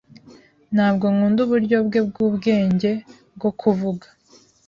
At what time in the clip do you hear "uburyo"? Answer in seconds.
1.45-1.77